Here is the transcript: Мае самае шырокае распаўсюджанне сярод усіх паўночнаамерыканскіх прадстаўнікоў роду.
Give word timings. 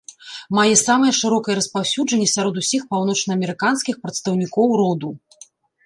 Мае 0.59 0.71
самае 0.87 1.11
шырокае 1.17 1.55
распаўсюджанне 1.59 2.27
сярод 2.35 2.55
усіх 2.65 2.81
паўночнаамерыканскіх 2.95 3.95
прадстаўнікоў 4.07 4.67
роду. 4.85 5.09